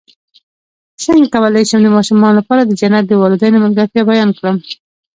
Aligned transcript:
څنګه 1.03 1.27
کولی 1.35 1.63
شم 1.69 1.79
د 1.83 1.87
ماشومانو 1.95 2.37
لپاره 2.39 2.61
د 2.65 2.71
جنت 2.79 3.03
د 3.07 3.13
والدینو 3.21 3.63
ملګرتیا 3.65 4.01
بیان 4.11 4.29
کړم 4.37 4.55